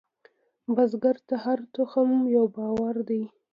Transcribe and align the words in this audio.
بزګر 0.75 1.17
ته 1.27 1.35
هره 1.43 1.65
تخم 1.75 2.09
یو 2.35 2.45
باور 2.55 2.95
دی 3.07 3.23